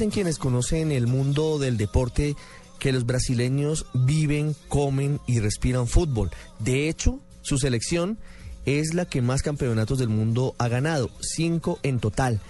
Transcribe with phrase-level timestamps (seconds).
[0.00, 2.34] Dicen quienes conocen el mundo del deporte
[2.78, 6.30] que los brasileños viven, comen y respiran fútbol.
[6.58, 8.16] De hecho, su selección
[8.64, 12.40] es la que más campeonatos del mundo ha ganado, cinco en total.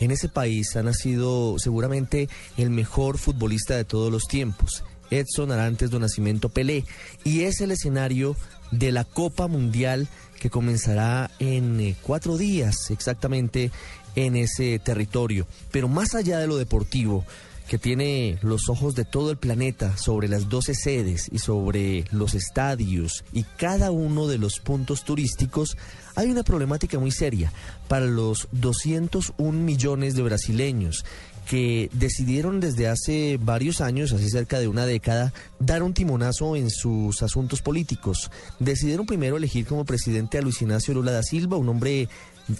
[0.00, 5.90] En ese país ha nacido seguramente el mejor futbolista de todos los tiempos, Edson Arantes
[5.90, 6.86] do Nascimento Pelé,
[7.22, 8.34] y es el escenario
[8.70, 10.08] de la Copa Mundial
[10.40, 13.70] que comenzará en eh, cuatro días exactamente
[14.14, 15.46] en ese territorio.
[15.70, 17.24] Pero más allá de lo deportivo,
[17.68, 22.34] que tiene los ojos de todo el planeta sobre las 12 sedes y sobre los
[22.34, 25.76] estadios y cada uno de los puntos turísticos,
[26.14, 27.52] hay una problemática muy seria
[27.88, 31.04] para los 201 millones de brasileños
[31.48, 36.70] que decidieron desde hace varios años, así cerca de una década, dar un timonazo en
[36.70, 38.30] sus asuntos políticos.
[38.58, 42.08] Decidieron primero elegir como presidente a Luis Ignacio Lula da Silva, un hombre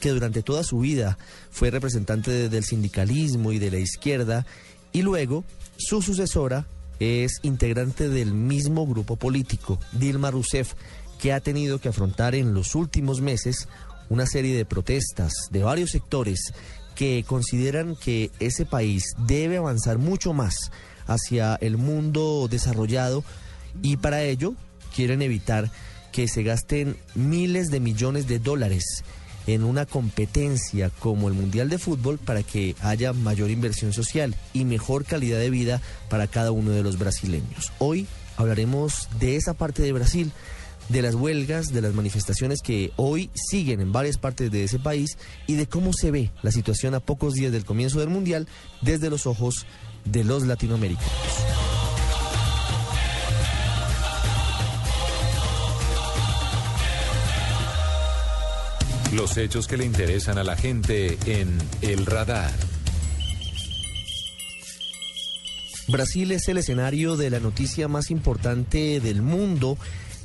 [0.00, 1.18] que durante toda su vida
[1.50, 4.46] fue representante del sindicalismo y de la izquierda,
[4.92, 5.44] y luego
[5.76, 6.66] su sucesora
[7.00, 10.74] es integrante del mismo grupo político, Dilma Rousseff,
[11.18, 13.68] que ha tenido que afrontar en los últimos meses
[14.08, 16.52] una serie de protestas de varios sectores
[16.94, 20.70] que consideran que ese país debe avanzar mucho más
[21.06, 23.24] hacia el mundo desarrollado
[23.82, 24.54] y para ello
[24.94, 25.70] quieren evitar
[26.12, 29.02] que se gasten miles de millones de dólares
[29.46, 34.64] en una competencia como el Mundial de Fútbol para que haya mayor inversión social y
[34.64, 37.72] mejor calidad de vida para cada uno de los brasileños.
[37.78, 40.32] Hoy hablaremos de esa parte de Brasil,
[40.88, 45.16] de las huelgas, de las manifestaciones que hoy siguen en varias partes de ese país
[45.46, 48.48] y de cómo se ve la situación a pocos días del comienzo del Mundial
[48.82, 49.66] desde los ojos
[50.04, 51.61] de los latinoamericanos.
[59.12, 62.50] Los hechos que le interesan a la gente en El Radar.
[65.88, 69.76] Brasil es el escenario de la noticia más importante del mundo,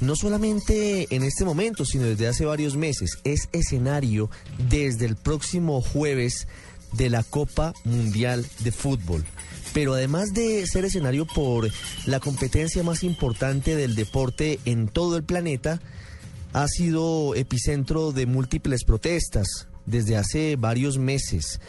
[0.00, 3.18] no solamente en este momento, sino desde hace varios meses.
[3.24, 4.30] Es escenario
[4.68, 6.46] desde el próximo jueves
[6.92, 9.24] de la Copa Mundial de Fútbol.
[9.74, 11.68] Pero además de ser escenario por
[12.06, 15.80] la competencia más importante del deporte en todo el planeta,
[16.56, 21.60] ha sido epicentro de múltiples protestas desde hace varios meses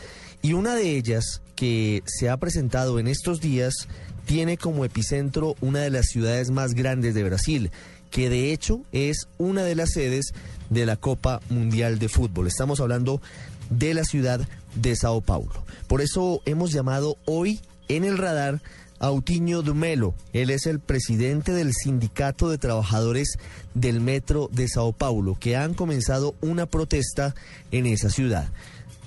[0.41, 3.89] y una de ellas que se ha presentado en estos días
[4.25, 7.69] tiene como epicentro una de las ciudades más grandes de Brasil,
[8.11, 10.33] que de hecho es una de las sedes
[10.69, 12.47] de la Copa Mundial de Fútbol.
[12.47, 13.21] Estamos hablando
[13.69, 15.65] de la ciudad de Sao Paulo.
[15.87, 17.59] Por eso hemos llamado hoy
[17.89, 18.61] en el radar
[18.99, 20.13] Autiño Dumelo.
[20.33, 23.37] Él es el presidente del Sindicato de Trabajadores
[23.73, 27.35] del Metro de Sao Paulo, que han comenzado una protesta
[27.71, 28.49] en esa ciudad.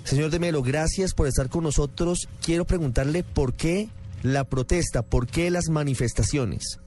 [0.04, 2.28] Señor Dumelo, gracias por estar con nosotros.
[2.44, 3.88] Quiero preguntarle por qué
[4.22, 6.80] la protesta, por qué las manifestaciones.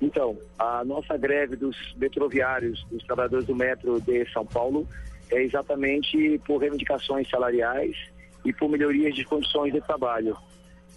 [0.00, 4.86] Então, a nossa greve dos metroviários, dos trabalhadores do metro de São Paulo,
[5.30, 7.96] é exatamente por reivindicações salariais
[8.44, 10.36] e por melhorias de condições de trabalho.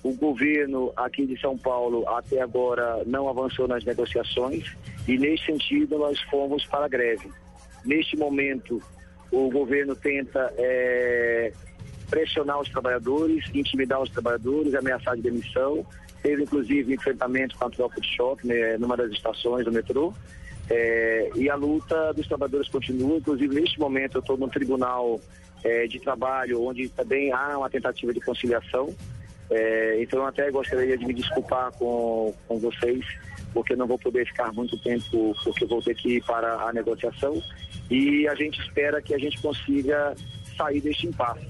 [0.04, 4.76] O governo aqui de São Paulo até agora não avançou nas negociações
[5.08, 7.30] e, nesse sentido, nós fomos para a greve.
[7.86, 8.82] Neste momento,
[9.32, 11.54] o governo tenta é,
[12.10, 15.86] pressionar os trabalhadores, intimidar os trabalhadores, ameaçar de demissão.
[16.22, 20.14] Teve, inclusive, enfrentamento com a tropa de choque né, numa das estações do metrô.
[20.70, 23.18] É, e a luta dos trabalhadores continua.
[23.18, 25.20] Inclusive, neste momento, eu estou no tribunal
[25.64, 28.94] é, de trabalho, onde também há uma tentativa de conciliação.
[29.52, 33.06] É, então, até gostaria de me desculpar com, com vocês,
[33.54, 37.42] porque não vou poder ficar muito tempo, porque vou ter que ir para a negociação.
[37.90, 40.16] E a gente espera que a gente consiga
[40.58, 41.46] sair deste impasse.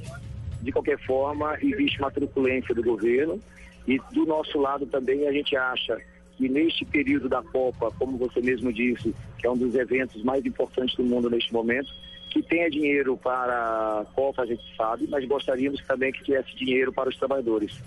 [0.62, 3.40] De qualquer forma, existe uma truculência do governo
[3.88, 6.00] e do nosso lado também a gente acha
[6.38, 10.44] que neste período da Copa, como você mesmo disse, que é um dos eventos mais
[10.46, 11.92] importantes do mundo neste momento,
[12.32, 16.92] que tenha dinheiro para a Copa, a gente sabe, mas gostaríamos também que tivesse dinheiro
[16.92, 17.78] para os trabalhadores.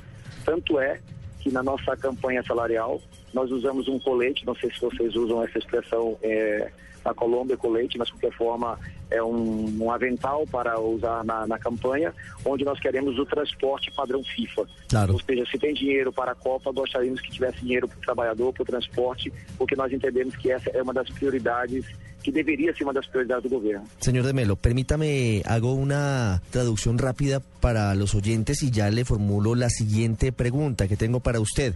[0.45, 1.01] Tanto é
[1.41, 3.01] que na nossa campanha salarial
[3.33, 6.71] nós usamos um colete, não sei se vocês usam essa expressão é,
[7.05, 8.79] na Colômbia, colete, mas de qualquer forma
[9.11, 12.13] é um, um avental para usar na, na, campanha,
[12.45, 14.67] onde nós queremos o transporte padrão FIFA.
[14.89, 15.13] Claro.
[15.13, 18.53] Ou seja, se tem dinheiro para a Copa, gostaríamos que tivesse dinheiro para o trabalhador,
[18.53, 21.85] para o transporte, porque nós entendemos que essa é uma das prioridades
[22.23, 23.87] que debería ser una de las prioridades del gobierno.
[24.01, 29.55] Señor de Melo, permítame, hago una traducción rápida para los oyentes y ya le formulo
[29.55, 31.75] la siguiente pregunta que tengo para usted.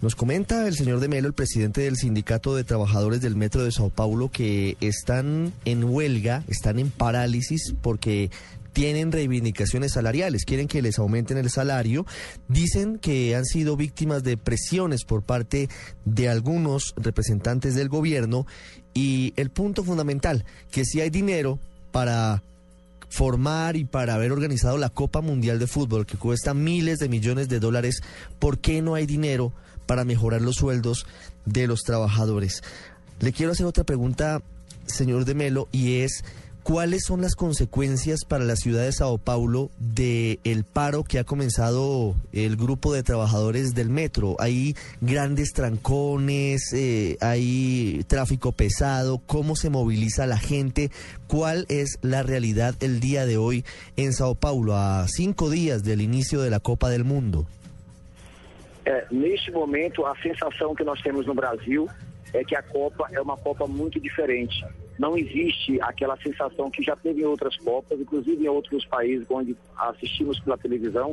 [0.00, 3.72] Nos comenta el señor de Melo, el presidente del Sindicato de Trabajadores del Metro de
[3.72, 8.30] Sao Paulo, que están en huelga, están en parálisis porque
[8.74, 12.04] tienen reivindicaciones salariales, quieren que les aumenten el salario,
[12.48, 15.70] dicen que han sido víctimas de presiones por parte
[16.04, 18.46] de algunos representantes del gobierno
[18.92, 21.60] y el punto fundamental, que si hay dinero
[21.92, 22.42] para
[23.08, 27.48] formar y para haber organizado la Copa Mundial de Fútbol, que cuesta miles de millones
[27.48, 28.02] de dólares,
[28.40, 29.52] ¿por qué no hay dinero
[29.86, 31.06] para mejorar los sueldos
[31.44, 32.62] de los trabajadores?
[33.20, 34.42] Le quiero hacer otra pregunta,
[34.86, 36.24] señor de Melo, y es...
[36.64, 41.24] ¿Cuáles son las consecuencias para la ciudad de Sao Paulo del el paro que ha
[41.24, 44.36] comenzado el grupo de trabajadores del metro?
[44.38, 50.90] Hay grandes trancones, eh, hay tráfico pesado, ¿cómo se moviliza la gente?
[51.26, 53.62] ¿Cuál es la realidad el día de hoy
[53.98, 57.46] en Sao Paulo, a cinco días del inicio de la Copa del Mundo?
[58.86, 61.88] En este momento, a sensación que nós temos no Brasil
[62.32, 64.64] é que a Copa é uma Copa muito diferente.
[64.98, 69.56] não existe aquela sensação que já teve em outras Copas, inclusive em outros países onde
[69.76, 71.12] assistimos pela televisão,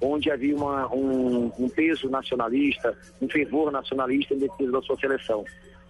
[0.00, 5.44] onde havia uma, um, um, peso nacionalista, um fervor nacionalista em defesa da sua seleção.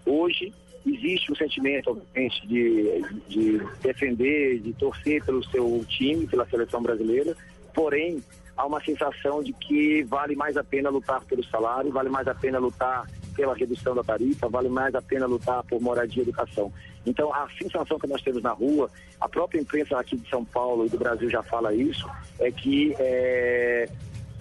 [0.05, 0.51] Hoje
[0.85, 7.35] existe um sentimento obviamente, de, de defender, de torcer pelo seu time, pela seleção brasileira,
[7.73, 8.23] porém
[8.59, 12.35] há uma sensação de que vale mais a pena lutar pelo salário, vale mais a
[12.35, 16.69] pena lutar pela redução da tarifa, vale mais a pena lutar por moradia e educação.
[17.05, 18.91] Então, a sensação que nós temos na rua,
[19.21, 22.05] a própria imprensa aqui de São Paulo e do Brasil já fala isso,
[22.37, 23.87] é que é,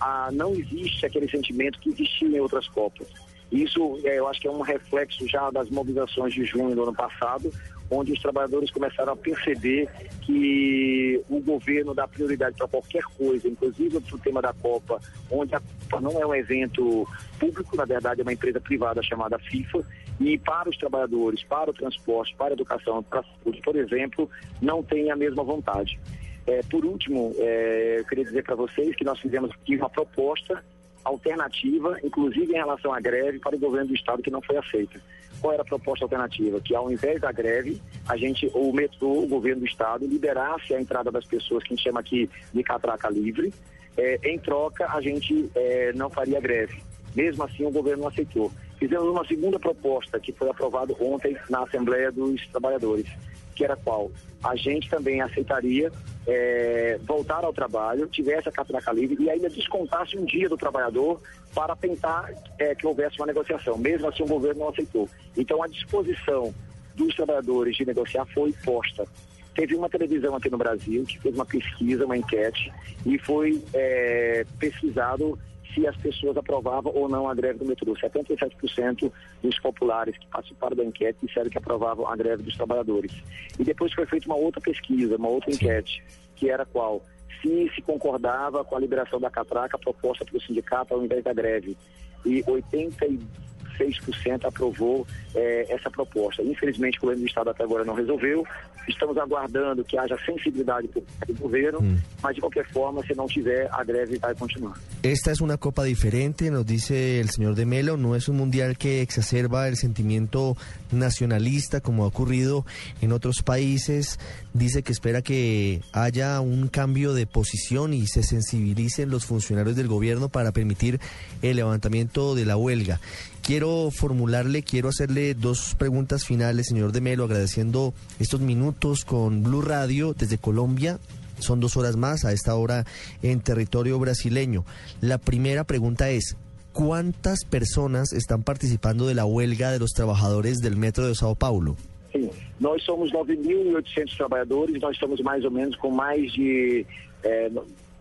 [0.00, 3.06] a, não existe aquele sentimento que existia em outras Copas.
[3.52, 6.94] Isso, é, eu acho que é um reflexo já das mobilizações de junho do ano
[6.94, 7.52] passado,
[7.90, 9.88] onde os trabalhadores começaram a perceber
[10.22, 15.00] que o governo dá prioridade para qualquer coisa, inclusive o tema da Copa,
[15.30, 17.06] onde a Copa não é um evento
[17.38, 19.84] público, na verdade é uma empresa privada chamada FIFA,
[20.20, 24.28] e para os trabalhadores, para o transporte, para a educação, para a saúde, por exemplo,
[24.60, 25.98] não tem a mesma vontade.
[26.46, 30.64] É, por último, é, eu queria dizer para vocês que nós fizemos aqui uma proposta
[31.08, 35.00] alternativa, inclusive em relação à greve, para o governo do estado que não foi aceita.
[35.40, 36.60] Qual era a proposta alternativa?
[36.60, 40.80] Que ao invés da greve, a gente, o metrô, o governo do estado, liberasse a
[40.80, 43.52] entrada das pessoas, que a gente chama aqui de catraca livre.
[43.96, 46.82] É, em troca, a gente é, não faria greve.
[47.14, 48.52] Mesmo assim, o governo não aceitou.
[48.78, 53.08] Fizemos uma segunda proposta que foi aprovada ontem na Assembleia dos Trabalhadores,
[53.56, 54.10] que era qual?
[54.42, 55.90] A gente também aceitaria
[56.28, 61.18] é, voltar ao trabalho, tivesse a catraca livre e ainda descontasse um dia do trabalhador
[61.54, 63.78] para tentar é, que houvesse uma negociação.
[63.78, 65.08] Mesmo assim, o governo não aceitou.
[65.34, 66.54] Então, a disposição
[66.94, 69.06] dos trabalhadores de negociar foi posta.
[69.54, 72.70] Teve uma televisão aqui no Brasil que fez uma pesquisa, uma enquete,
[73.06, 75.38] e foi é, pesquisado
[75.74, 77.94] se as pessoas aprovavam ou não a greve do metrô.
[77.94, 79.12] 77%
[79.42, 83.12] dos populares que participaram da enquete disseram que aprovavam a greve dos trabalhadores.
[83.58, 86.02] E depois foi feita uma outra pesquisa, uma outra enquete,
[86.36, 87.02] que era qual?
[87.42, 91.76] Se se concordava com a liberação da catraca proposta pelo sindicato ao invés da greve.
[92.24, 93.47] E 82
[93.78, 96.42] 6% aprovou é, essa proposta.
[96.42, 98.44] Infelizmente, o governo do Estado até agora não resolveu.
[98.88, 101.98] Estamos aguardando que haja sensibilidade por parte do governo, mm.
[102.22, 104.74] mas de qualquer forma, se não tiver, a greve vai continuar.
[105.02, 108.78] Esta es una copa diferente, nos dice el señor de Melo, no es un mundial
[108.78, 110.56] que exacerba el sentimiento
[110.90, 112.64] nacionalista como ha ocurrido
[113.02, 114.18] en otros países.
[114.54, 119.86] Dice que espera que haya un cambio de posición y se sensibilicen los funcionarios del
[119.86, 120.98] gobierno para permitir
[121.42, 123.00] el levantamiento de la huelga.
[123.42, 129.62] Quiero formularle, quiero hacerle dos preguntas finales, señor de Melo, agradeciendo estos minutos con Blue
[129.62, 130.98] Radio desde Colombia.
[131.38, 132.84] Son dos horas más a esta hora
[133.22, 134.64] en territorio brasileño.
[135.00, 136.36] La primera pregunta es,
[136.72, 141.76] ¿cuántas personas están participando de la huelga de los trabajadores del metro de Sao Paulo?
[142.12, 146.86] Sí, nós somos 9.800 trabalhadores, nós estamos mais ou menos com mais de,
[147.22, 147.50] eh,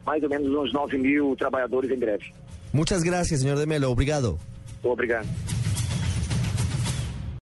[0.06, 2.34] mais ou menos uns 9 mil trabalhadores em greve.
[2.74, 3.90] Muchas gracias, señor de Melo.
[3.90, 4.38] Obrigado.
[4.84, 5.28] Obrigado.